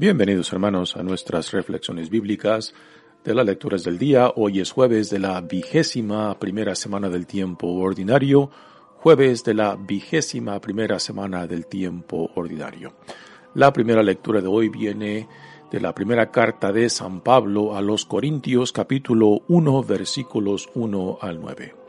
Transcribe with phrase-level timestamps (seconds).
[0.00, 2.72] Bienvenidos hermanos a nuestras reflexiones bíblicas
[3.22, 4.32] de las lecturas del día.
[4.34, 8.50] Hoy es jueves de la vigésima primera semana del tiempo ordinario,
[8.96, 12.94] jueves de la vigésima primera semana del tiempo ordinario.
[13.52, 15.28] La primera lectura de hoy viene
[15.70, 21.42] de la primera carta de San Pablo a los Corintios capítulo 1 versículos 1 al
[21.42, 21.79] 9.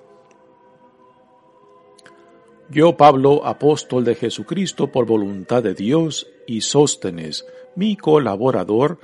[2.71, 8.97] Yo, Pablo, apóstol de Jesucristo por voluntad de Dios, y Sóstenes, mi colaborador,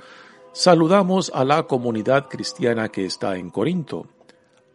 [0.54, 4.06] saludamos a la comunidad cristiana que está en Corinto.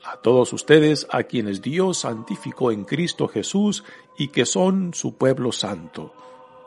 [0.06, 3.84] A todos ustedes a quienes Dios santificó en Cristo Jesús
[4.16, 6.14] y que son su pueblo santo,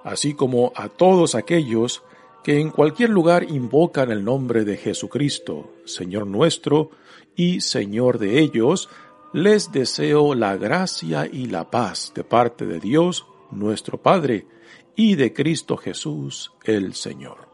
[0.03, 2.03] así como a todos aquellos
[2.43, 6.91] que en cualquier lugar invocan el nombre de Jesucristo, Señor nuestro
[7.37, 8.89] y Señor de ellos,
[9.37, 14.47] les deseo la gracia y la paz de parte de Dios, nuestro Padre,
[14.95, 17.47] y de Cristo Jesús, el Señor.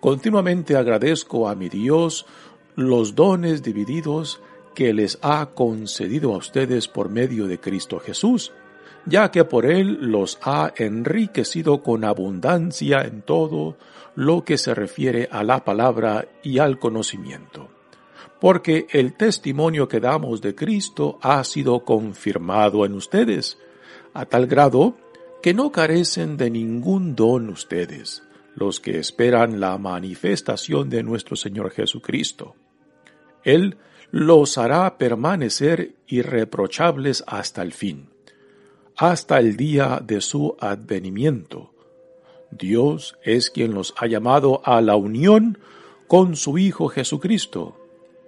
[0.00, 2.26] Continuamente agradezco a mi Dios
[2.74, 4.42] los dones divididos
[4.74, 8.52] que les ha concedido a ustedes por medio de Cristo Jesús,
[9.06, 13.76] ya que por Él los ha enriquecido con abundancia en todo
[14.16, 17.68] lo que se refiere a la palabra y al conocimiento
[18.40, 23.58] porque el testimonio que damos de Cristo ha sido confirmado en ustedes,
[24.14, 24.96] a tal grado
[25.42, 28.22] que no carecen de ningún don ustedes,
[28.54, 32.56] los que esperan la manifestación de nuestro Señor Jesucristo.
[33.44, 33.76] Él
[34.10, 38.08] los hará permanecer irreprochables hasta el fin,
[38.96, 41.72] hasta el día de su advenimiento.
[42.50, 45.58] Dios es quien los ha llamado a la unión
[46.08, 47.79] con su Hijo Jesucristo,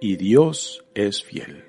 [0.03, 1.63] y Dios es fiel.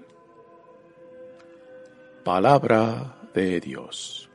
[2.24, 4.28] Palabra de Dios.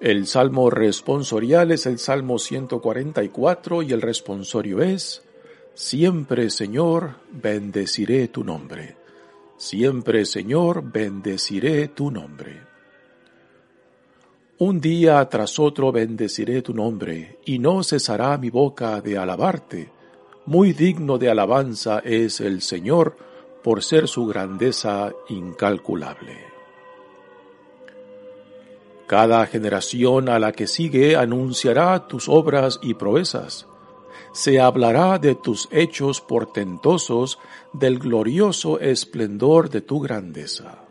[0.00, 5.24] El salmo responsorial es el Salmo 144 y el responsorio es,
[5.74, 8.94] Siempre Señor, bendeciré tu nombre.
[9.56, 12.60] Siempre Señor, bendeciré tu nombre.
[14.58, 19.99] Un día tras otro bendeciré tu nombre, y no cesará mi boca de alabarte
[20.46, 23.16] muy digno de alabanza es el Señor
[23.62, 26.50] por ser su grandeza incalculable.
[29.06, 33.66] Cada generación a la que sigue anunciará tus obras y proezas.
[34.32, 37.38] Se hablará de tus hechos portentosos,
[37.72, 40.84] del glorioso esplendor de tu grandeza.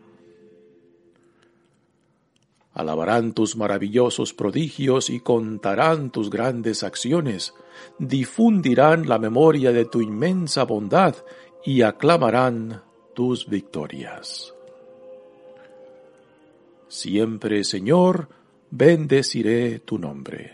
[2.73, 7.53] Alabarán tus maravillosos prodigios y contarán tus grandes acciones,
[7.97, 11.15] difundirán la memoria de tu inmensa bondad
[11.63, 12.81] y aclamarán
[13.13, 14.53] tus victorias.
[16.87, 18.29] Siempre, Señor,
[18.71, 20.53] bendeciré tu nombre.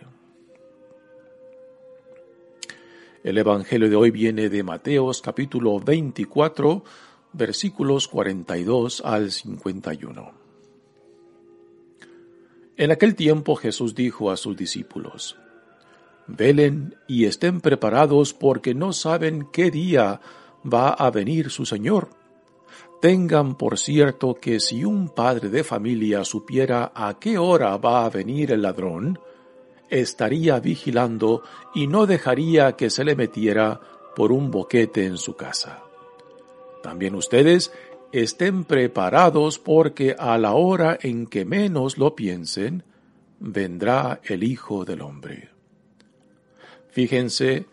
[3.23, 6.83] El Evangelio de hoy viene de Mateos capítulo 24,
[7.33, 10.31] versículos 42 al 51.
[12.77, 15.37] En aquel tiempo Jesús dijo a sus discípulos,
[16.27, 20.21] Velen y estén preparados porque no saben qué día
[20.65, 22.09] va a venir su Señor.
[23.01, 28.09] Tengan por cierto que si un padre de familia supiera a qué hora va a
[28.09, 29.19] venir el ladrón,
[29.89, 31.43] estaría vigilando
[31.75, 33.79] y no dejaría que se le metiera
[34.15, 35.83] por un boquete en su casa.
[36.81, 37.71] También ustedes
[38.11, 42.83] estén preparados porque a la hora en que menos lo piensen,
[43.39, 45.54] vendrá el Hijo del Hombre.
[46.95, 47.65] Fíjense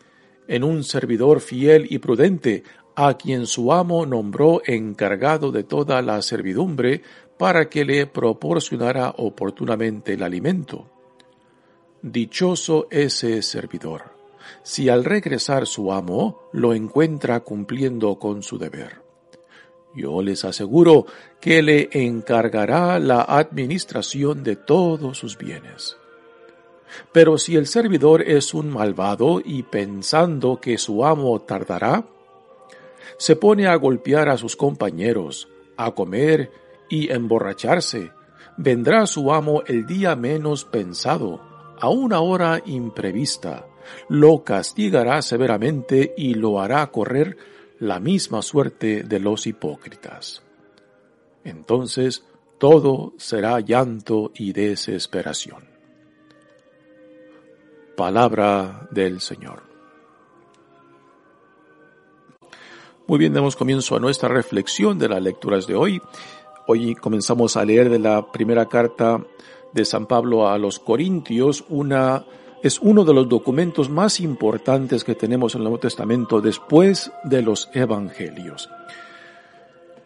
[0.49, 2.65] en un servidor fiel y prudente
[2.97, 7.03] a quien su amo nombró encargado de toda la servidumbre
[7.39, 10.91] para que le proporcionara oportunamente el alimento.
[12.03, 14.11] Dichoso ese servidor,
[14.65, 19.03] si al regresar su amo lo encuentra cumpliendo con su deber.
[19.95, 21.07] Yo les aseguro
[21.41, 25.97] que le encargará la administración de todos sus bienes.
[27.13, 32.05] Pero si el servidor es un malvado y pensando que su amo tardará,
[33.19, 36.51] se pone a golpear a sus compañeros, a comer
[36.89, 38.11] y emborracharse,
[38.57, 41.41] vendrá su amo el día menos pensado,
[41.79, 43.67] a una hora imprevista,
[44.09, 47.37] lo castigará severamente y lo hará correr
[47.79, 50.43] la misma suerte de los hipócritas.
[51.45, 52.25] Entonces
[52.59, 55.72] todo será llanto y desesperación.
[57.97, 59.63] Palabra del Señor.
[63.07, 66.01] Muy bien, damos comienzo a nuestra reflexión de las lecturas de hoy.
[66.67, 69.23] Hoy comenzamos a leer de la primera carta
[69.73, 72.25] de San Pablo a los Corintios, una
[72.63, 77.43] es uno de los documentos más importantes que tenemos en el Nuevo Testamento después de
[77.43, 78.71] los Evangelios.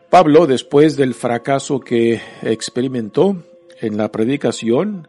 [0.09, 3.37] Pablo, después del fracaso que experimentó
[3.81, 5.09] en la predicación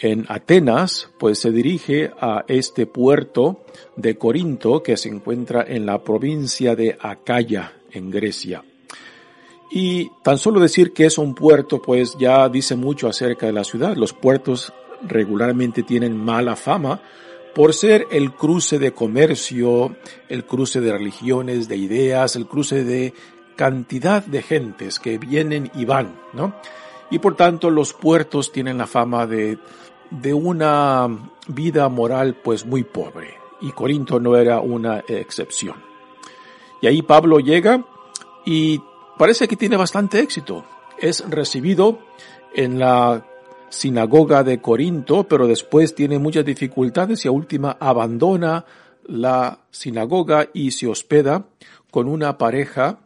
[0.00, 3.64] en Atenas, pues se dirige a este puerto
[3.96, 8.64] de Corinto que se encuentra en la provincia de Acaya, en Grecia.
[9.70, 13.62] Y tan solo decir que es un puerto, pues ya dice mucho acerca de la
[13.62, 13.94] ciudad.
[13.94, 17.00] Los puertos regularmente tienen mala fama
[17.54, 19.96] por ser el cruce de comercio,
[20.28, 23.12] el cruce de religiones, de ideas, el cruce de
[23.54, 26.54] cantidad de gentes que vienen y van, ¿no?
[27.10, 29.58] Y por tanto los puertos tienen la fama de,
[30.10, 31.08] de una
[31.48, 33.34] vida moral pues muy pobre.
[33.60, 35.76] Y Corinto no era una excepción.
[36.80, 37.84] Y ahí Pablo llega
[38.44, 38.80] y
[39.18, 40.64] parece que tiene bastante éxito.
[40.98, 41.98] Es recibido
[42.54, 43.26] en la
[43.68, 48.64] sinagoga de Corinto, pero después tiene muchas dificultades y a última abandona
[49.06, 51.44] la sinagoga y se hospeda
[51.90, 53.00] con una pareja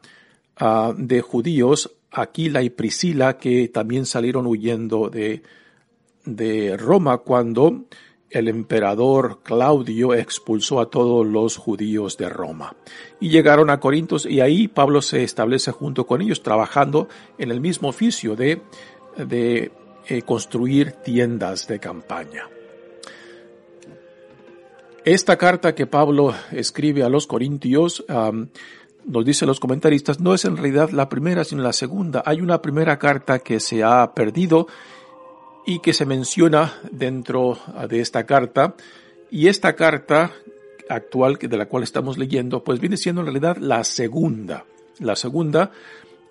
[0.60, 5.42] uh, de judíos, Aquila y Priscila, que también salieron huyendo de,
[6.24, 7.84] de Roma cuando
[8.30, 12.74] el emperador Claudio expulsó a todos los judíos de Roma.
[13.20, 17.60] Y llegaron a Corintos y ahí Pablo se establece junto con ellos trabajando en el
[17.60, 18.60] mismo oficio de,
[19.16, 19.70] de
[20.08, 22.48] eh, construir tiendas de campaña.
[25.04, 30.56] Esta carta que Pablo escribe a los Corintios, nos dicen los comentaristas, no es en
[30.56, 32.22] realidad la primera, sino la segunda.
[32.24, 34.66] Hay una primera carta que se ha perdido
[35.66, 37.58] y que se menciona dentro
[37.88, 38.74] de esta carta.
[39.30, 40.32] Y esta carta
[40.88, 44.64] actual de la cual estamos leyendo, pues viene siendo en realidad la segunda.
[45.00, 45.72] La segunda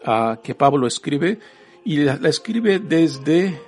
[0.05, 1.39] uh, que Pablo escribe
[1.83, 3.59] y la, la escribe desde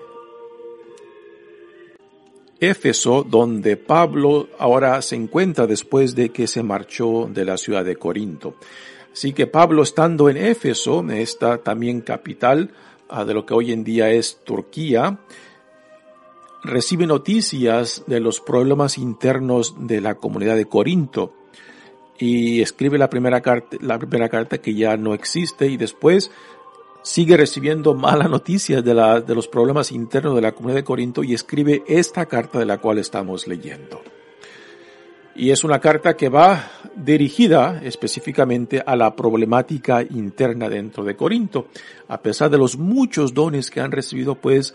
[2.59, 7.97] Éfeso, donde Pablo ahora se encuentra después de que se marchó de la ciudad de
[7.97, 8.55] Corinto.
[9.11, 12.71] Así que Pablo estando en Éfeso, esta también capital
[13.09, 15.19] uh, de lo que hoy en día es Turquía,
[16.65, 21.33] recibe noticias de los problemas internos de la comunidad de Corinto
[22.17, 26.31] y escribe la primera carta, la primera carta que ya no existe y después
[27.03, 31.23] sigue recibiendo malas noticias de, la, de los problemas internos de la comunidad de Corinto
[31.23, 34.01] y escribe esta carta de la cual estamos leyendo.
[35.35, 41.67] Y es una carta que va dirigida específicamente a la problemática interna dentro de Corinto.
[42.07, 44.73] A pesar de los muchos dones que han recibido, pues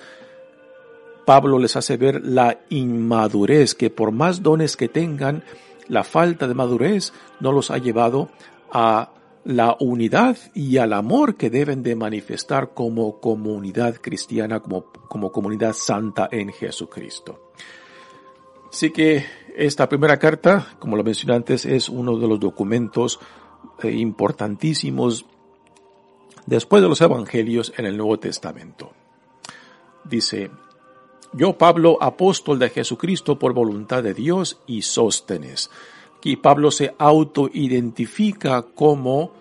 [1.31, 5.45] Pablo les hace ver la inmadurez, que por más dones que tengan,
[5.87, 8.31] la falta de madurez no los ha llevado
[8.73, 9.13] a
[9.45, 15.73] la unidad y al amor que deben de manifestar como comunidad cristiana, como, como comunidad
[15.73, 17.53] santa en Jesucristo.
[18.69, 19.25] Así que
[19.57, 23.21] esta primera carta, como lo mencioné antes, es uno de los documentos
[23.85, 25.27] eh, importantísimos
[26.45, 28.91] después de los evangelios en el Nuevo Testamento.
[30.03, 30.51] Dice,
[31.33, 35.71] yo Pablo, apóstol de Jesucristo por voluntad de Dios y Sóstenes
[36.21, 39.33] Aquí Pablo se autoidentifica como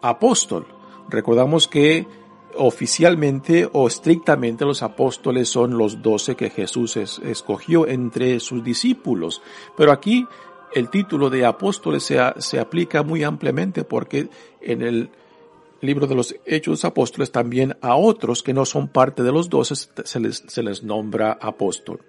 [0.00, 0.64] apóstol.
[1.08, 2.06] Recordamos que
[2.54, 9.42] oficialmente o estrictamente los apóstoles son los doce que Jesús escogió entre sus discípulos.
[9.76, 10.24] Pero aquí
[10.72, 14.28] el título de apóstoles se, se aplica muy ampliamente porque
[14.60, 15.10] en el
[15.80, 19.74] libro de los Hechos Apóstoles también a otros que no son parte de los doce
[19.76, 22.00] se les, se les nombra apóstol.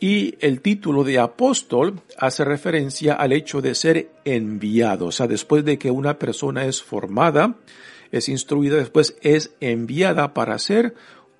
[0.00, 5.06] Y el título de apóstol hace referencia al hecho de ser enviado.
[5.06, 7.56] O sea, después de que una persona es formada,
[8.10, 10.94] es instruida, después es enviada para ser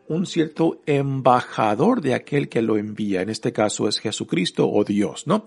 [0.08, 3.22] un cierto embajador de aquel que lo envía.
[3.22, 5.44] En este caso es Jesucristo o Dios, ¿no?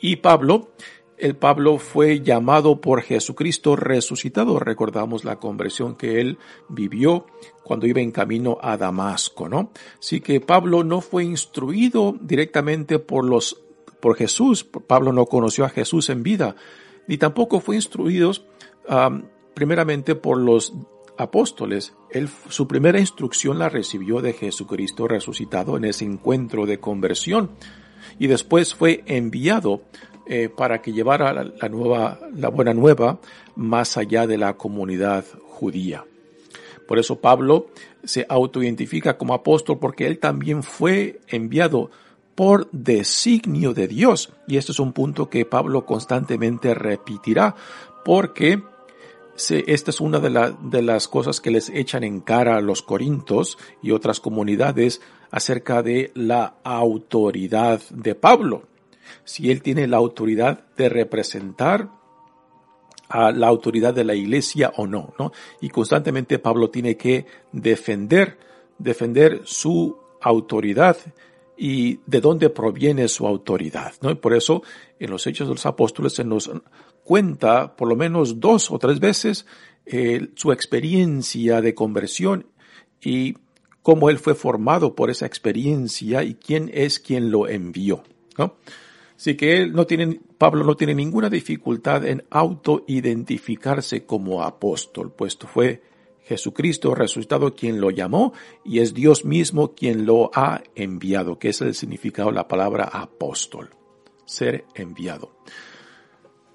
[0.00, 0.72] Y Pablo,
[1.18, 4.58] el Pablo fue llamado por Jesucristo resucitado.
[4.58, 7.26] Recordamos la conversión que él vivió
[7.64, 9.72] cuando iba en camino a Damasco, ¿no?
[9.98, 13.60] Así que Pablo no fue instruido directamente por los,
[14.00, 14.64] por Jesús.
[14.64, 16.56] Pablo no conoció a Jesús en vida,
[17.06, 18.32] ni tampoco fue instruido
[19.54, 20.72] primeramente por los
[21.18, 21.94] apóstoles.
[22.48, 27.50] Su primera instrucción la recibió de Jesucristo resucitado en ese encuentro de conversión
[28.18, 29.82] y después fue enviado
[30.28, 33.18] eh, para que llevara la, nueva, la buena nueva
[33.56, 36.04] más allá de la comunidad judía.
[36.86, 37.68] Por eso Pablo
[38.04, 41.90] se autoidentifica como apóstol porque él también fue enviado
[42.34, 44.32] por designio de Dios.
[44.46, 47.54] Y este es un punto que Pablo constantemente repetirá
[48.04, 48.62] porque
[49.48, 53.56] esta es una de, de, las cosas que les echan en cara a los corintos
[53.82, 58.64] y otras comunidades acerca de la autoridad de Pablo.
[59.24, 61.90] Si él tiene la autoridad de representar
[63.08, 65.32] a la autoridad de la iglesia o no, ¿no?
[65.60, 68.38] Y constantemente Pablo tiene que defender,
[68.78, 70.96] defender su autoridad
[71.56, 74.10] y de dónde proviene su autoridad, ¿no?
[74.10, 74.62] Y por eso
[74.98, 76.50] en los Hechos de los Apóstoles se nos
[77.02, 79.46] cuenta por lo menos dos o tres veces
[79.86, 82.46] eh, su experiencia de conversión
[83.00, 83.36] y
[83.82, 88.02] cómo él fue formado por esa experiencia y quién es quien lo envió,
[88.36, 88.56] ¿no?
[89.18, 95.48] Así que él no tiene, Pablo no tiene ninguna dificultad en autoidentificarse como apóstol, puesto
[95.48, 95.82] fue
[96.22, 98.32] Jesucristo resucitado quien lo llamó
[98.64, 102.84] y es Dios mismo quien lo ha enviado, que es el significado de la palabra
[102.84, 103.70] apóstol,
[104.24, 105.32] ser enviado.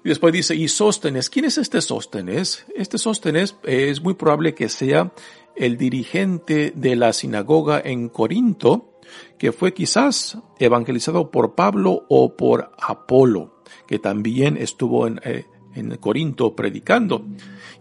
[0.02, 2.64] Y después dice, y Sóstenes, ¿quién es este Sóstenes?
[2.74, 5.12] Este Sóstenes es muy probable que sea
[5.54, 8.93] el dirigente de la sinagoga en Corinto,
[9.38, 15.96] que fue quizás evangelizado por Pablo o por Apolo, que también estuvo en, eh, en
[15.96, 17.24] Corinto predicando.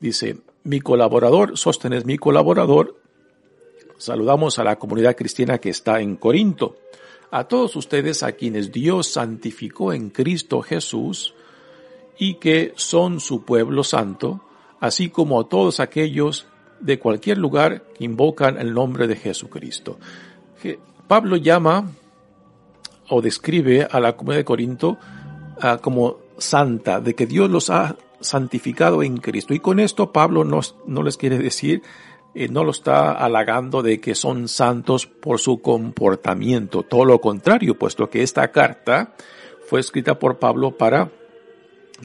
[0.00, 3.05] Dice, mi colaborador, Sóstenes mi colaborador,
[3.98, 6.76] Saludamos a la comunidad cristiana que está en Corinto,
[7.30, 11.34] a todos ustedes a quienes Dios santificó en Cristo Jesús
[12.18, 14.42] y que son su pueblo santo,
[14.80, 16.46] así como a todos aquellos
[16.80, 19.98] de cualquier lugar que invocan el nombre de Jesucristo.
[21.08, 21.90] Pablo llama
[23.08, 24.98] o describe a la comunidad de Corinto
[25.60, 29.54] ah, como santa, de que Dios los ha santificado en Cristo.
[29.54, 31.82] Y con esto Pablo no, no les quiere decir
[32.38, 37.78] eh, no lo está halagando de que son santos por su comportamiento, todo lo contrario,
[37.78, 39.14] puesto que esta carta
[39.66, 41.10] fue escrita por Pablo para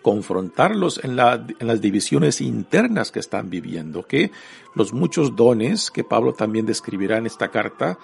[0.01, 4.31] confrontarlos en, en, las divisiones internas que están viviendo, que
[4.73, 7.99] los muchos dones que Pablo también describirá en esta carta,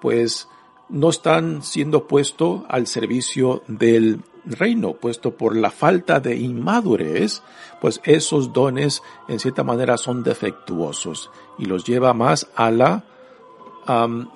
[0.00, 0.46] pues
[0.88, 7.42] no están siendo puestos al servicio del reino, puesto por la falta de inmadurez,
[7.80, 13.04] pues esos dones en cierta manera son defectuosos y los lleva más a la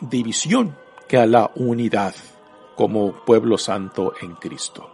[0.01, 0.77] división
[1.09, 2.15] que a la unidad
[2.77, 4.91] como pueblo santo en Cristo.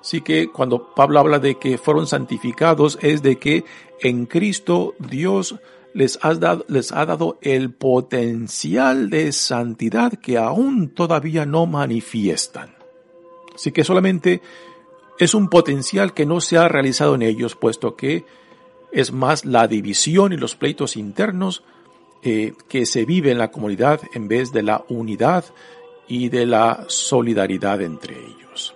[0.00, 3.64] Así que cuando Pablo habla de que fueron santificados es de que
[4.00, 5.56] en Cristo Dios
[5.92, 6.18] les,
[6.68, 12.79] les ha dado el potencial de santidad que aún todavía no manifiestan.
[13.60, 14.40] Así que solamente
[15.18, 18.24] es un potencial que no se ha realizado en ellos, puesto que
[18.90, 21.62] es más la división y los pleitos internos
[22.22, 25.44] eh, que se vive en la comunidad en vez de la unidad
[26.08, 28.74] y de la solidaridad entre ellos.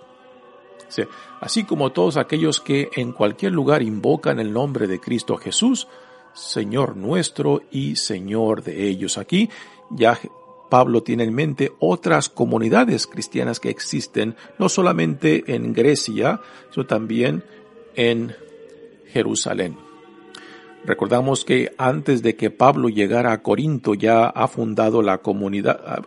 [1.41, 5.87] así como todos aquellos que en cualquier lugar invocan el nombre de Cristo Jesús,
[6.33, 9.17] Señor nuestro y Señor de ellos.
[9.17, 9.49] Aquí
[9.89, 10.19] ya
[10.69, 16.41] Pablo tiene en mente otras comunidades cristianas que existen no solamente en Grecia,
[16.71, 17.43] sino también
[17.95, 18.35] en
[19.07, 19.77] Jerusalén.
[20.85, 26.05] Recordamos que antes de que Pablo llegara a Corinto ya ha fundado la comunidad,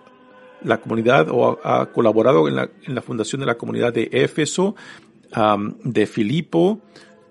[0.62, 4.76] la comunidad o ha, colaborado en la, en la, fundación de la comunidad de Éfeso,
[5.84, 6.80] de Filipo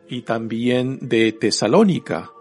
[0.10, 2.31] y también de Tesalónica,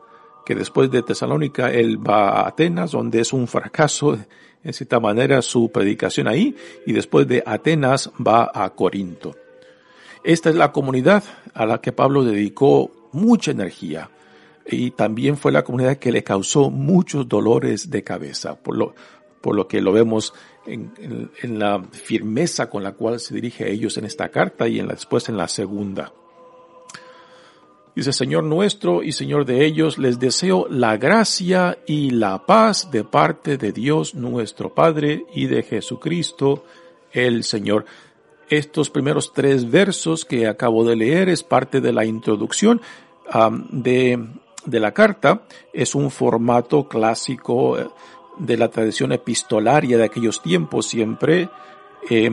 [0.45, 4.19] que después de Tesalónica él va a Atenas, donde es un fracaso
[4.67, 6.57] en cierta manera su predicación ahí,
[6.87, 9.37] y después de Atenas va a Corinto.
[10.25, 11.23] Esta es la comunidad
[11.55, 14.11] a la que Pablo dedicó mucha energía
[14.67, 18.95] y también fue la comunidad que le causó muchos dolores de cabeza, por lo,
[19.41, 20.35] por lo que lo vemos
[20.67, 21.31] en,
[21.61, 24.95] la firmeza con la cual se dirige a ellos en esta carta y en la,
[24.95, 26.13] después en la segunda.
[27.97, 33.05] Dice, Señor nuestro y Señor de ellos, les deseo la gracia y la paz de
[33.05, 36.63] parte de Dios nuestro Padre y de Jesucristo
[37.11, 37.87] el Señor.
[38.51, 42.83] Estos primeros tres versos que acabo de leer es parte de la introducción
[43.71, 44.29] de,
[44.67, 45.45] de la carta.
[45.73, 47.89] Es un formato clásico eh,
[48.37, 51.49] de la tradición epistolaria de aquellos tiempos siempre.
[52.11, 52.31] Eh,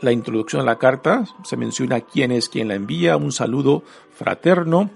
[0.00, 4.90] la introducción a la carta se menciona quién es quien la envía, un saludo fraterno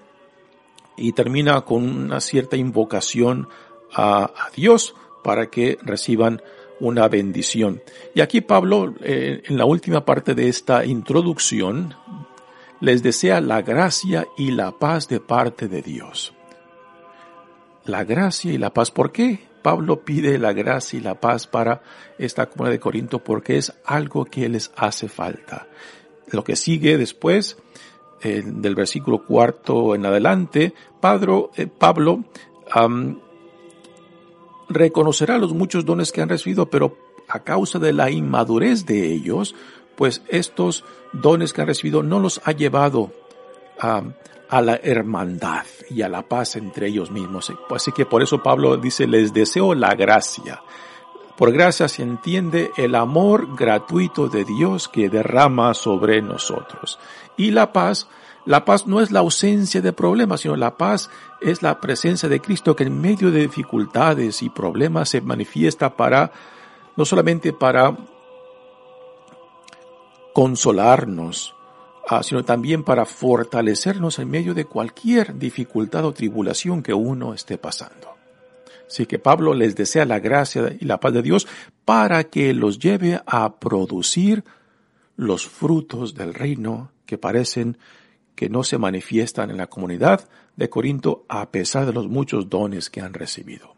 [0.96, 3.48] y termina con una cierta invocación
[3.92, 6.42] a, Dios para que reciban
[6.80, 7.82] una bendición.
[8.14, 11.94] Y aquí Pablo, eh, en la última parte de esta introducción,
[12.80, 16.34] les desea la gracia y la paz de parte de Dios.
[17.84, 19.53] La gracia y la paz, ¿por qué?
[19.64, 21.80] Pablo pide la gracia y la paz para
[22.18, 25.68] esta comunidad de Corinto porque es algo que les hace falta.
[26.30, 27.56] Lo que sigue después,
[28.22, 32.24] del versículo cuarto en adelante, Pablo, eh, Pablo
[34.68, 39.54] reconocerá los muchos dones que han recibido, pero a causa de la inmadurez de ellos,
[39.96, 43.12] pues estos dones que han recibido no los ha llevado
[43.80, 44.02] a,
[44.54, 47.52] a la hermandad y a la paz entre ellos mismos.
[47.70, 50.62] Así que por eso Pablo dice, les deseo la gracia.
[51.36, 57.00] Por gracia se entiende el amor gratuito de Dios que derrama sobre nosotros.
[57.36, 58.06] Y la paz,
[58.44, 62.38] la paz no es la ausencia de problemas, sino la paz es la presencia de
[62.38, 66.30] Cristo que en medio de dificultades y problemas se manifiesta para,
[66.96, 67.96] no solamente para
[70.32, 71.56] consolarnos,
[72.22, 78.14] sino también para fortalecernos en medio de cualquier dificultad o tribulación que uno esté pasando.
[78.86, 81.46] Así que Pablo les desea la gracia y la paz de Dios
[81.84, 84.44] para que los lleve a producir
[85.16, 87.78] los frutos del reino que parecen
[88.34, 92.90] que no se manifiestan en la comunidad de Corinto a pesar de los muchos dones
[92.90, 93.74] que han recibido.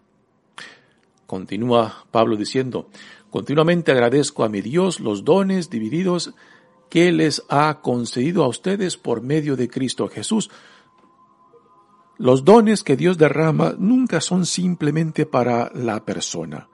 [1.27, 2.89] Continúa Pablo diciendo,
[3.31, 6.35] continuamente agradezco a mi Dios los dones divididos
[6.89, 10.51] que les ha concedido a ustedes por medio de Cristo Jesús.
[12.19, 16.69] Los dones que Dios derrama nunca son simplemente para la persona.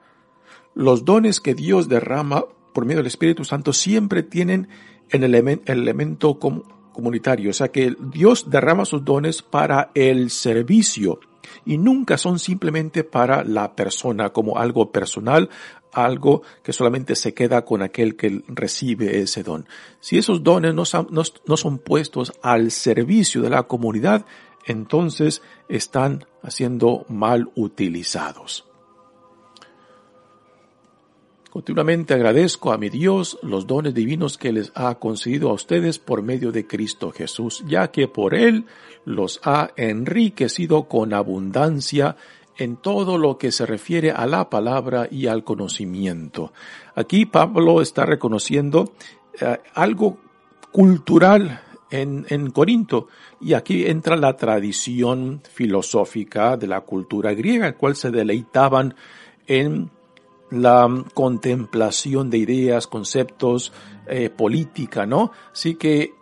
[0.73, 4.69] Los dones que Dios derrama por medio del Espíritu Santo siempre tienen
[5.09, 5.23] el,
[5.65, 11.19] elemento comunitario, o sea que Dios derrama sus dones para el servicio
[11.65, 15.49] y nunca son simplemente para la persona como algo personal,
[15.93, 19.67] algo que solamente se queda con aquel que recibe ese don.
[19.99, 24.25] Si esos dones no son, puestos al servicio de la comunidad,
[24.65, 28.65] entonces están siendo mal utilizados.
[31.53, 36.23] Continuamente agradezco a mi Dios los dones divinos que les ha concedido a ustedes por
[36.23, 38.65] medio de Cristo Jesús, ya que por Él
[39.05, 42.15] los ha enriquecido con abundancia
[42.57, 46.53] en todo lo que se refiere a la palabra y al conocimiento.
[46.95, 48.93] Aquí Pablo está reconociendo
[49.39, 50.17] eh, algo
[50.71, 53.07] cultural en, en, Corinto
[53.39, 58.95] y aquí entra la tradición filosófica de la cultura griega, el cual se deleitaban
[59.47, 59.91] en
[60.49, 63.73] la contemplación de ideas, conceptos,
[64.07, 65.31] eh, política, ¿no?
[65.51, 66.13] Así que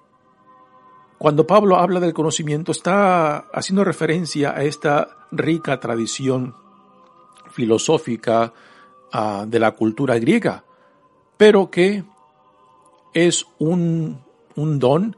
[1.18, 6.56] cuando Pablo habla del conocimiento está haciendo referencia a esta rica tradición
[7.52, 8.54] filosófica
[9.12, 10.64] ah, de la cultura griega,
[11.38, 12.04] pero que
[13.14, 14.22] es un,
[14.56, 15.16] un don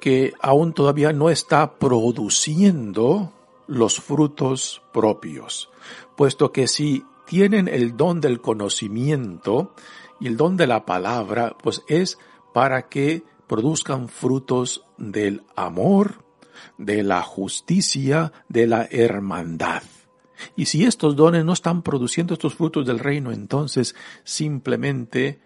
[0.00, 3.32] que aún todavía no está produciendo
[3.66, 5.70] los frutos propios,
[6.16, 9.74] puesto que si tienen el don del conocimiento
[10.18, 12.18] y el don de la palabra, pues es
[12.52, 16.24] para que produzcan frutos del amor,
[16.78, 19.82] de la justicia, de la hermandad.
[20.56, 23.94] Y si estos dones no están produciendo estos frutos del reino, entonces
[24.24, 25.38] simplemente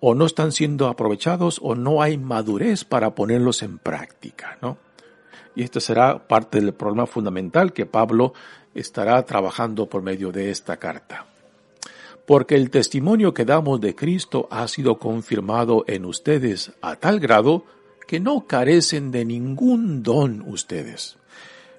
[0.00, 4.78] o no están siendo aprovechados o no hay madurez para ponerlos en práctica, ¿no?
[5.56, 8.32] Y esto será parte del problema fundamental que Pablo
[8.74, 11.26] estará trabajando por medio de esta carta.
[12.28, 17.64] porque el testimonio que damos de Cristo ha sido confirmado en ustedes a tal grado
[18.08, 21.18] que no carecen de ningún don ustedes.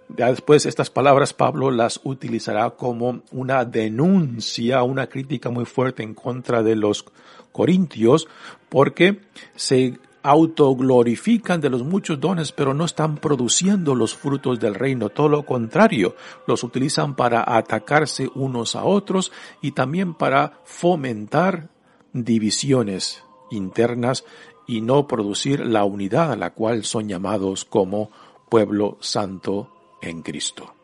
[0.07, 6.61] después estas palabras Pablo las utilizará como una denuncia, una crítica muy fuerte en contra
[6.61, 7.03] de los
[7.51, 8.27] corintios,
[8.69, 9.21] porque
[9.55, 15.09] se autoglorifican de los muchos dones, pero no están produciendo los frutos del reino.
[15.09, 16.15] Todo lo contrario,
[16.45, 21.69] los utilizan para atacarse unos a otros y también para fomentar
[22.13, 24.25] divisiones internas
[24.69, 28.11] y no producir la unidad a la cual son llamados como
[28.49, 30.75] pueblo santo en Cristo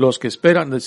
[0.00, 0.80] los que esperan,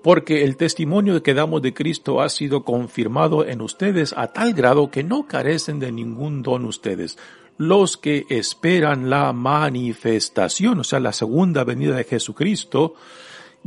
[0.00, 4.92] porque el testimonio que damos de Cristo ha sido confirmado en ustedes a tal grado
[4.92, 7.18] que no carecen de ningún don ustedes.
[7.58, 12.94] Los que esperan la manifestación, o sea, la segunda venida de Jesucristo,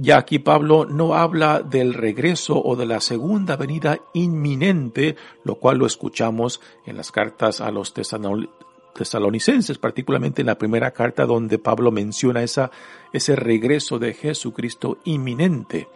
[0.02, 5.78] ya aquí Pablo no habla del regreso o de la segunda venida inminente, lo cual
[5.78, 11.92] lo escuchamos en las cartas a los tesalonicenses, particularmente en la primera carta donde Pablo
[11.92, 15.90] menciona ese regreso de Jesucristo inminente.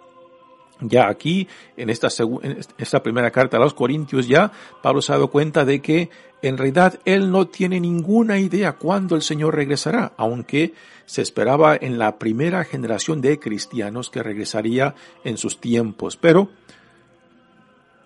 [0.81, 2.09] Ya aquí, en esta,
[2.41, 6.09] en esta primera carta a los Corintios, ya Pablo se ha dado cuenta de que
[6.41, 10.73] en realidad él no tiene ninguna idea cuándo el Señor regresará, aunque
[11.05, 16.17] se esperaba en la primera generación de cristianos que regresaría en sus tiempos.
[16.17, 16.49] Pero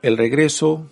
[0.01, 0.87] el regreso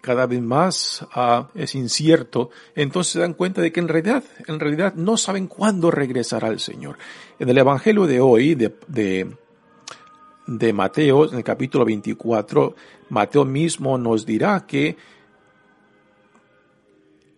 [0.00, 4.58] cada vez más uh, es incierto, entonces se dan cuenta de que en realidad, en
[4.58, 6.96] realidad no saben cuándo regresará el Señor.
[7.38, 9.30] En el Evangelio de hoy, de, de,
[10.46, 12.74] de Mateo, en el capítulo 24,
[13.10, 14.96] Mateo mismo nos dirá que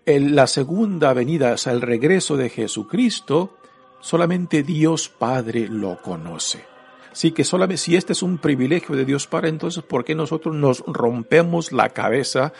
[0.06, 3.56] la segunda venida, o el regreso de Jesucristo,
[4.00, 6.64] solamente Dios Padre lo conoce.
[7.12, 10.54] Sí, que solamente si este es un privilegio de Dios para entonces, ¿por qué nosotros
[10.54, 12.52] nos rompemos la cabeza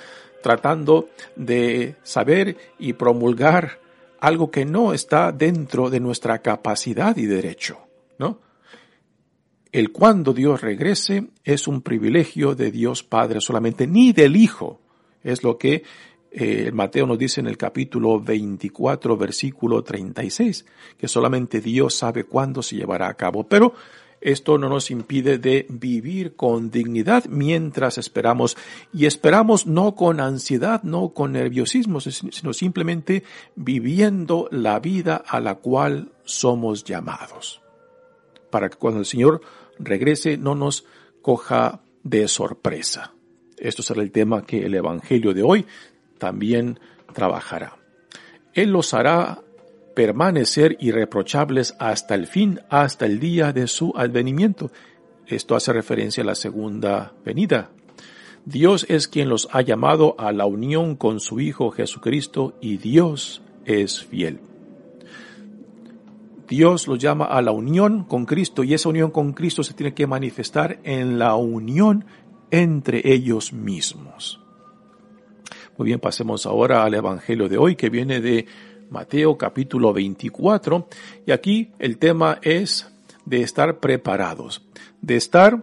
[0.42, 3.81] tratando de saber y promulgar
[4.20, 7.78] algo que no está dentro de nuestra capacidad y derecho,
[8.18, 8.40] ¿no?
[9.72, 14.81] El cuando Dios regrese es un privilegio de Dios Padre solamente, ni del Hijo.
[15.24, 15.83] Es lo que
[16.34, 20.64] eh, Mateo nos dice en el capítulo 24, versículo 36,
[20.96, 23.44] que solamente Dios sabe cuándo se llevará a cabo.
[23.46, 23.74] Pero
[24.22, 28.56] esto no nos impide de vivir con dignidad mientras esperamos
[28.94, 33.24] y esperamos no con ansiedad, no con nerviosismo, sino simplemente
[33.56, 37.60] viviendo la vida a la cual somos llamados.
[38.48, 39.42] Para que cuando el Señor
[39.78, 40.86] regrese no nos
[41.20, 43.12] coja de sorpresa.
[43.58, 45.66] Esto será el tema que el Evangelio de hoy
[46.22, 46.78] también
[47.12, 47.78] trabajará.
[48.54, 49.42] Él los hará
[49.96, 54.70] permanecer irreprochables hasta el fin, hasta el día de su advenimiento.
[55.26, 57.70] Esto hace referencia a la segunda venida.
[58.44, 63.42] Dios es quien los ha llamado a la unión con su Hijo Jesucristo y Dios
[63.64, 64.38] es fiel.
[66.46, 69.92] Dios los llama a la unión con Cristo y esa unión con Cristo se tiene
[69.92, 72.04] que manifestar en la unión
[72.52, 74.41] entre ellos mismos.
[75.78, 78.44] Muy bien, pasemos ahora al Evangelio de hoy que viene de
[78.90, 80.87] Mateo capítulo 24.
[81.26, 82.92] Y aquí el tema es
[83.24, 84.62] de estar preparados,
[85.00, 85.62] de estar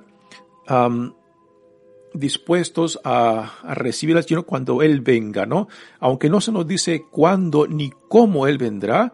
[2.14, 5.68] dispuestos a, recibir al Señor cuando Él venga, ¿no?
[6.00, 9.14] Aunque no se nos dice cuándo ni cómo Él vendrá,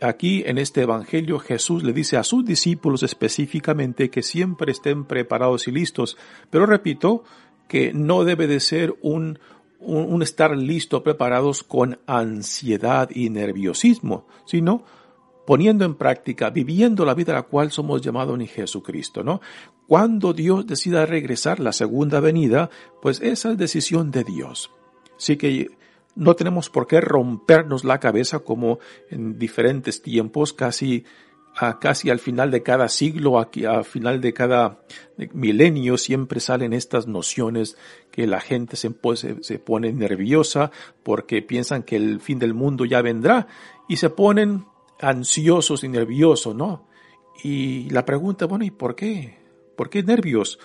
[0.00, 5.68] aquí en este Evangelio Jesús le dice a sus discípulos específicamente que siempre estén preparados
[5.68, 6.16] y listos.
[6.48, 7.24] Pero repito,
[7.68, 9.38] que no debe de ser un,
[9.80, 14.84] un, estar listo, preparados con ansiedad y nerviosismo, sino
[15.46, 19.40] poniendo en práctica, viviendo la vida a la cual somos llamados en Jesucristo, ¿no?
[19.86, 22.70] Cuando Dios decida regresar la segunda venida,
[23.02, 24.70] pues esa es decisión de Dios.
[25.16, 25.68] Así que
[26.14, 31.04] no tenemos por qué rompernos la cabeza como en diferentes tiempos, casi
[31.62, 34.80] a casi al final de cada siglo, aquí a final de cada
[35.34, 37.76] milenio, siempre salen estas nociones
[38.10, 38.90] que la gente se,
[39.42, 40.70] se, pone nerviosa
[41.02, 43.46] porque piensan que el fin del mundo ya vendrá
[43.90, 44.64] y se ponen
[45.00, 46.88] ansiosos y nerviosos, ¿no?
[47.44, 49.36] Y la pregunta, bueno, ¿y por qué?
[49.76, 50.58] ¿Por qué nervios?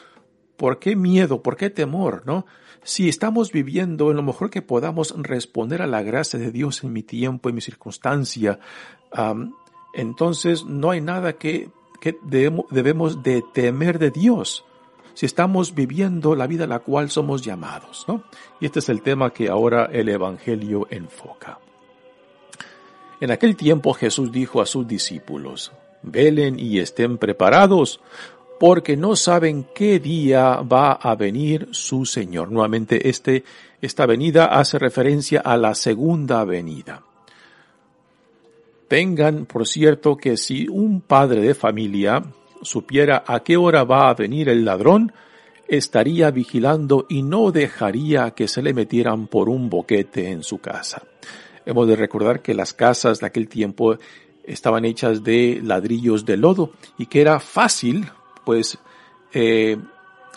[0.56, 1.44] ¿Por qué miedo?
[1.44, 2.24] ¿Por qué temor?
[2.26, 2.46] ¿No?
[2.84, 6.94] Si estamos viviendo en lo mejor que podamos responder a la gracia de Dios en
[6.94, 8.60] mi tiempo, en mi circunstancia,
[9.96, 11.70] entonces no hay nada que,
[12.22, 14.64] debemos, de temer de Dios
[15.16, 18.24] si estamos viviendo la vida a la cual somos llamados, ¿no?
[18.60, 21.58] Y este es el tema que ahora el Evangelio enfoca.
[23.22, 25.72] En aquel tiempo Jesús dijo a sus discípulos,
[26.04, 28.02] velen y estén preparados,
[28.60, 32.52] porque no saben qué día va a venir su Señor.
[32.52, 33.46] Nuevamente, este,
[33.82, 37.05] esta venida hace referencia a la segunda venida.
[38.88, 42.24] Tengan, por cierto, que si un padre de familia
[42.62, 45.12] supiera a qué hora va a venir el ladrón,
[45.68, 51.04] estaría vigilando y no dejaría que se le metieran por un boquete en su casa.
[51.66, 53.98] Hemos de recordar que las casas de aquel tiempo
[54.44, 58.06] estaban hechas de ladrillos de lodo y que era fácil,
[58.46, 58.78] pues,
[59.34, 59.78] eh,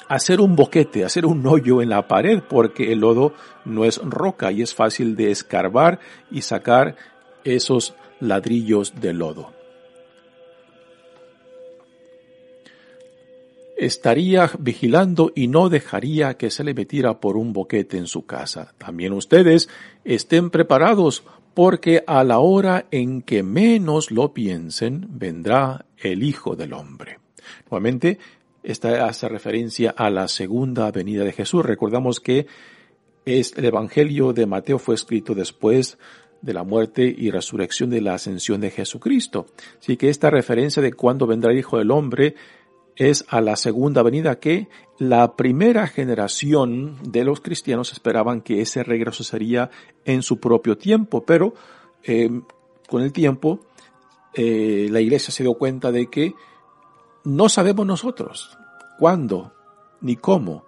[0.09, 3.35] hacer un boquete, hacer un hoyo en la pared, porque el lodo
[3.67, 6.97] no es roca y es fácil de escarbar y sacar
[7.45, 9.53] esos ladrillos de lodo.
[13.77, 18.75] Estaría vigilando y no dejaría que se le metiera por un boquete en su casa.
[18.77, 19.69] También ustedes
[20.05, 21.23] estén preparados
[21.55, 27.19] porque a la hora en que menos lo piensen vendrá el Hijo del Hombre.
[27.71, 28.19] Nuevamente,
[28.63, 31.65] esta hace referencia a la segunda venida de Jesús.
[31.65, 32.47] Recordamos que
[33.25, 35.99] el Evangelio de Mateo fue escrito después
[36.41, 39.47] de la muerte y resurrección de la ascensión de Jesucristo.
[39.81, 42.35] Así que esta referencia de cuándo vendrá el Hijo del Hombre
[42.97, 48.83] es a la segunda venida que la primera generación de los cristianos esperaban que ese
[48.83, 49.71] regreso sería
[50.05, 51.55] en su propio tiempo, pero
[52.03, 52.29] eh,
[52.89, 53.61] con el tiempo
[54.35, 56.35] eh, la iglesia se dio cuenta de que
[57.25, 58.59] no sabemos nosotros
[58.99, 59.53] cuándo
[60.01, 60.65] ni cómo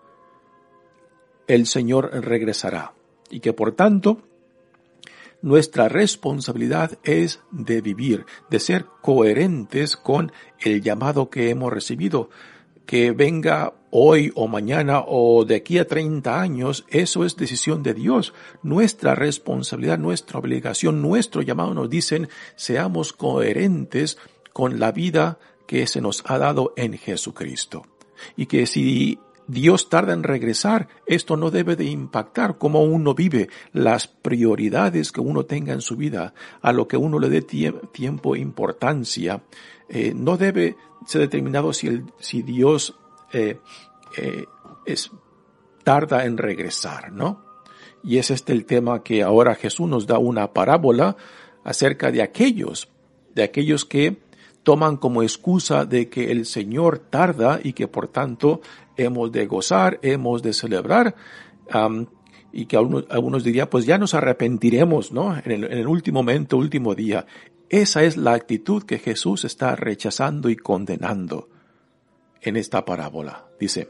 [1.48, 2.94] el Señor regresará
[3.28, 4.18] y que por tanto
[5.42, 12.30] nuestra responsabilidad es de vivir, de ser coherentes con el llamado que hemos recibido.
[12.86, 17.94] Que venga hoy o mañana o de aquí a 30 años, eso es decisión de
[17.94, 18.34] Dios.
[18.62, 24.18] Nuestra responsabilidad, nuestra obligación, nuestro llamado nos dicen, seamos coherentes
[24.52, 27.86] con la vida que se nos ha dado en Jesucristo.
[28.36, 29.18] Y que si
[29.50, 35.20] Dios tarda en regresar, esto no debe de impactar cómo uno vive, las prioridades que
[35.20, 39.42] uno tenga en su vida, a lo que uno le dé tiempo e importancia.
[39.88, 42.96] Eh, no debe ser determinado si, Dios
[43.32, 43.58] eh,
[44.16, 44.44] eh,
[44.86, 45.10] es,
[45.82, 47.44] tarda en regresar, ¿no?
[48.04, 51.16] Y es este el tema que ahora Jesús nos da una parábola
[51.64, 52.88] acerca de aquellos,
[53.34, 54.18] de aquellos que
[54.62, 58.60] toman como excusa de que el Señor tarda y que por tanto
[59.04, 61.14] hemos de gozar, hemos de celebrar,
[62.52, 65.36] y que algunos, algunos, dirían, pues ya nos arrepentiremos, ¿no?
[65.36, 67.26] En el, en el último momento, último día.
[67.68, 71.48] Esa es la actitud que Jesús está rechazando y condenando
[72.42, 73.46] en esta parábola.
[73.60, 73.88] Dice,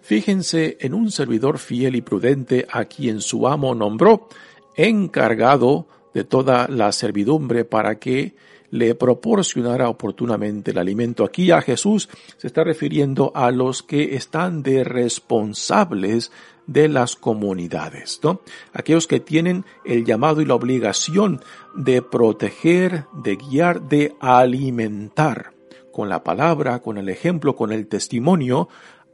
[0.00, 4.28] fíjense en un servidor fiel y prudente a quien su amo nombró
[4.76, 8.34] encargado de toda la servidumbre para que
[8.72, 11.24] le proporcionará oportunamente el alimento.
[11.24, 12.08] Aquí a Jesús
[12.38, 16.32] se está refiriendo a los que están de responsables
[16.66, 18.40] de las comunidades, ¿no?
[18.72, 21.42] Aquellos que tienen el llamado y la obligación
[21.74, 25.52] de proteger, de guiar, de alimentar
[25.92, 28.68] con la palabra, con el ejemplo, con el testimonio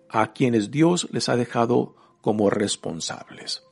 [0.09, 3.68] a quienes Dios les ha dejado como responsables.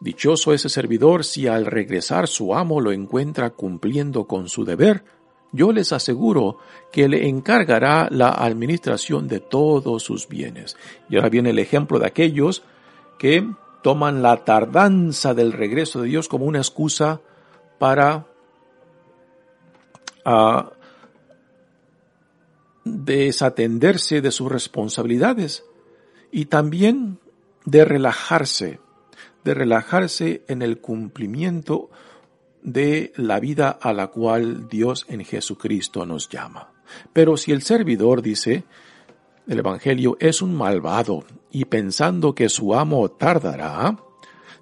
[0.00, 5.04] Dichoso ese servidor si al regresar su amo lo encuentra cumpliendo con su deber.
[5.50, 6.58] Yo les aseguro
[6.92, 10.76] que le encargará la administración de todos sus bienes.
[11.08, 12.62] Y ahora viene el ejemplo de aquellos
[13.18, 13.44] que
[13.82, 17.20] toman la tardanza del regreso de Dios como una excusa
[17.78, 18.26] para
[20.24, 20.72] ah,
[22.84, 25.64] desatenderse de sus responsabilidades
[26.30, 27.18] y también
[27.64, 28.80] de relajarse
[29.44, 31.90] de relajarse en el cumplimiento
[32.62, 36.72] de la vida a la cual Dios en Jesucristo nos llama.
[37.12, 38.64] Pero si el servidor dice,
[39.46, 43.96] el Evangelio es un malvado y pensando que su amo tardará,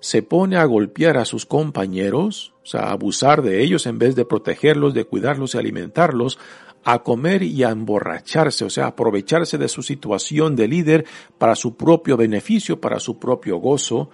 [0.01, 4.15] se pone a golpear a sus compañeros, o sea, a abusar de ellos en vez
[4.15, 6.39] de protegerlos, de cuidarlos y alimentarlos,
[6.85, 11.05] a comer y a emborracharse, o sea, aprovecharse de su situación de líder
[11.39, 14.11] para su propio beneficio, para su propio gozo,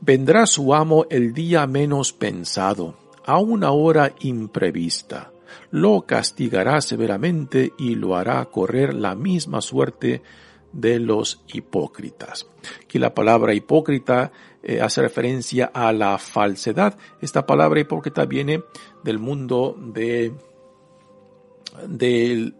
[0.00, 2.94] Vendrá su amo el día menos pensado,
[3.26, 5.32] a una hora imprevista.
[5.70, 10.22] Lo castigará severamente y lo hará correr la misma suerte
[10.72, 12.46] de los hipócritas.
[12.84, 14.30] Aquí la palabra hipócrita
[14.62, 16.96] eh, hace referencia a la falsedad.
[17.20, 18.62] Esta palabra hipócrita viene
[19.02, 20.32] del mundo de,
[21.86, 22.54] del,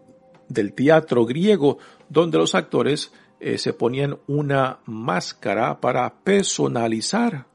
[0.47, 1.77] del teatro griego,
[2.09, 7.45] donde los actores eh, se ponían una máscara para personalizar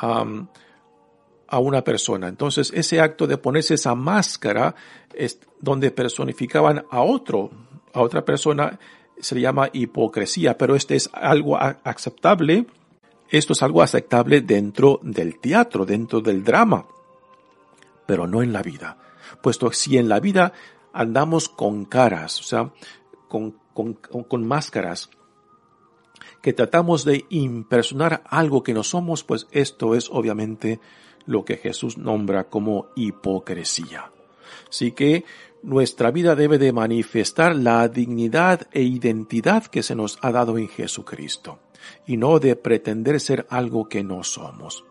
[0.00, 2.28] a una persona.
[2.28, 4.74] Entonces, ese acto de ponerse esa máscara
[5.12, 7.50] es donde personificaban a otro,
[7.92, 8.78] a otra persona,
[9.18, 12.66] se le llama hipocresía, pero este es algo aceptable.
[13.30, 16.86] Esto es algo aceptable dentro del teatro, dentro del drama,
[18.06, 18.96] pero no en la vida.
[19.42, 20.52] Puesto que si en la vida
[20.92, 22.72] andamos con caras, o sea,
[23.28, 23.58] con,
[24.28, 25.10] con, máscaras,
[26.42, 30.80] que tratamos de impersonar algo que no somos, pues esto es obviamente
[31.26, 34.10] lo que Jesús nombra como hipocresía.
[34.68, 35.24] Así que
[35.62, 40.68] nuestra vida debe de manifestar la dignidad e identidad que se nos ha dado en
[40.68, 41.58] Jesucristo
[42.06, 44.84] y no de pretender ser algo que no somos.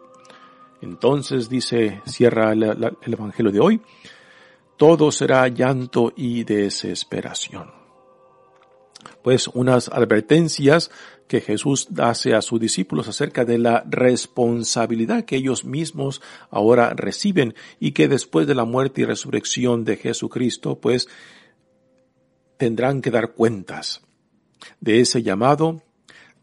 [0.82, 3.82] Entonces dice, cierra el Evangelio de hoy,
[4.78, 7.87] todo será llanto y desesperación.
[9.28, 10.90] Pues unas advertencias
[11.28, 17.54] que Jesús hace a sus discípulos acerca de la responsabilidad que ellos mismos ahora reciben
[17.78, 21.10] y que después de la muerte y resurrección de Jesucristo, pues
[22.56, 24.02] tendrán que dar cuentas
[24.80, 25.82] de ese llamado,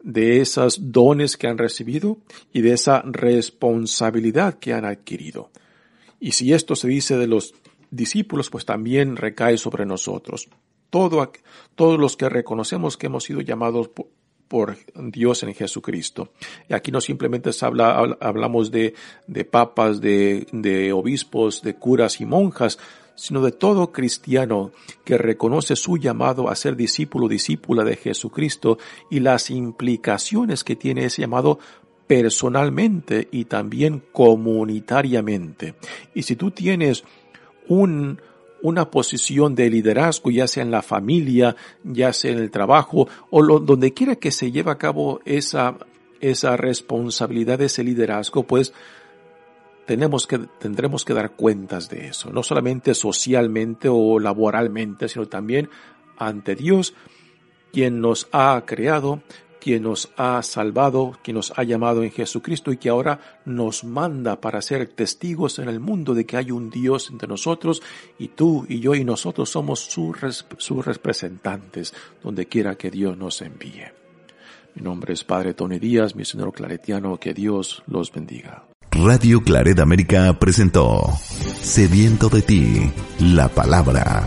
[0.02, 2.18] de esos dones que han recibido
[2.52, 5.50] y de esa responsabilidad que han adquirido.
[6.20, 7.54] Y si esto se dice de los
[7.90, 10.50] discípulos, pues también recae sobre nosotros.
[10.94, 11.32] Todo,
[11.74, 13.90] todos los que reconocemos que hemos sido llamados
[14.46, 16.28] por Dios en Jesucristo.
[16.68, 18.94] Y aquí no simplemente habla, hablamos de,
[19.26, 22.78] de papas, de, de obispos, de curas y monjas,
[23.16, 24.70] sino de todo cristiano
[25.04, 28.78] que reconoce su llamado a ser discípulo, discípula de Jesucristo
[29.10, 31.58] y las implicaciones que tiene ese llamado
[32.06, 35.74] personalmente y también comunitariamente.
[36.14, 37.02] Y si tú tienes
[37.66, 38.20] un,
[38.64, 43.60] una posición de liderazgo, ya sea en la familia, ya sea en el trabajo, o
[43.60, 45.76] donde quiera que se lleve a cabo esa,
[46.20, 48.72] esa responsabilidad, ese liderazgo, pues
[49.84, 55.68] tenemos que, tendremos que dar cuentas de eso, no solamente socialmente o laboralmente, sino también
[56.16, 56.94] ante Dios,
[57.70, 59.20] quien nos ha creado,
[59.64, 64.38] quien nos ha salvado, quien nos ha llamado en Jesucristo y que ahora nos manda
[64.38, 67.80] para ser testigos en el mundo de que hay un Dios entre nosotros
[68.18, 73.86] y tú y yo y nosotros somos sus, representantes donde quiera que Dios nos envíe.
[74.74, 78.66] Mi nombre es Padre Tony Díaz, misionero claretiano, que Dios los bendiga.
[78.90, 81.10] Radio Claret América presentó
[81.62, 84.26] Sediento de ti, la palabra